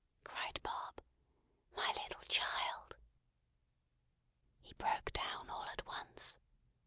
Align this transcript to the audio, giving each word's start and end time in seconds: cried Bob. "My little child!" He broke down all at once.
cried 0.23 0.59
Bob. 0.63 0.99
"My 1.77 1.85
little 1.89 2.23
child!" 2.23 2.97
He 4.59 4.73
broke 4.73 5.13
down 5.13 5.47
all 5.47 5.65
at 5.65 5.85
once. 5.85 6.39